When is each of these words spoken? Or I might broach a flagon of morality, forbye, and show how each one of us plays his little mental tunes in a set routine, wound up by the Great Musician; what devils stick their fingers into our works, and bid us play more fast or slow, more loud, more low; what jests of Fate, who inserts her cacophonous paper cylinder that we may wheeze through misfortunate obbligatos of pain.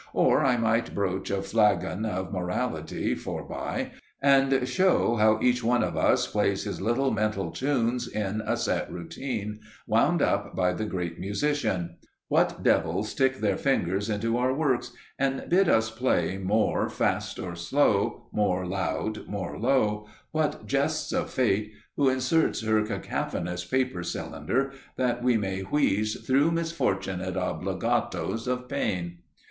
Or 0.13 0.43
I 0.43 0.57
might 0.57 0.95
broach 0.95 1.29
a 1.29 1.43
flagon 1.43 2.07
of 2.07 2.33
morality, 2.33 3.13
forbye, 3.13 3.91
and 4.19 4.67
show 4.67 5.17
how 5.17 5.37
each 5.43 5.63
one 5.63 5.83
of 5.83 5.95
us 5.95 6.25
plays 6.25 6.63
his 6.63 6.81
little 6.81 7.11
mental 7.11 7.51
tunes 7.51 8.07
in 8.07 8.41
a 8.47 8.57
set 8.57 8.91
routine, 8.91 9.59
wound 9.85 10.23
up 10.23 10.55
by 10.55 10.73
the 10.73 10.85
Great 10.85 11.19
Musician; 11.19 11.97
what 12.29 12.63
devils 12.63 13.09
stick 13.09 13.41
their 13.41 13.57
fingers 13.57 14.09
into 14.09 14.37
our 14.39 14.51
works, 14.51 14.91
and 15.19 15.45
bid 15.49 15.69
us 15.69 15.91
play 15.91 16.39
more 16.39 16.89
fast 16.89 17.37
or 17.37 17.53
slow, 17.55 18.25
more 18.33 18.65
loud, 18.65 19.27
more 19.27 19.59
low; 19.59 20.07
what 20.31 20.65
jests 20.65 21.11
of 21.11 21.29
Fate, 21.29 21.73
who 21.95 22.09
inserts 22.09 22.61
her 22.65 22.81
cacophonous 22.83 23.63
paper 23.65 24.01
cylinder 24.01 24.71
that 24.97 25.21
we 25.21 25.37
may 25.37 25.59
wheeze 25.61 26.19
through 26.25 26.49
misfortunate 26.49 27.35
obbligatos 27.35 28.47
of 28.47 28.67
pain. 28.67 29.19